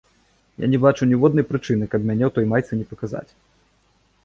Я 0.63 0.69
не 0.71 0.79
бачу 0.85 1.07
ніводнай 1.11 1.45
прычыны, 1.51 1.85
каб 1.93 2.01
мяне 2.09 2.25
ў 2.29 2.35
той 2.39 2.45
майцы 2.57 2.73
не 2.83 2.91
паказаць. 2.95 3.29